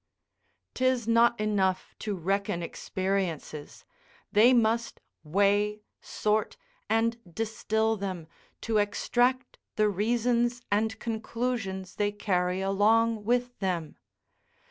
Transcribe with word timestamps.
'Tis 0.73 1.07
not 1.07 1.39
enough 1.39 1.93
to 1.99 2.15
reckon 2.15 2.63
experiences, 2.63 3.85
they 4.31 4.51
must 4.51 4.99
weigh, 5.23 5.83
sort 6.01 6.57
and 6.89 7.17
distil 7.31 7.95
them, 7.95 8.27
to 8.61 8.79
extract 8.79 9.59
the 9.75 9.87
reasons 9.87 10.63
and 10.71 10.97
conclusions 10.99 11.97
they 11.97 12.11
carry 12.11 12.61
along 12.61 13.23
with 13.23 13.59
them. 13.59 13.95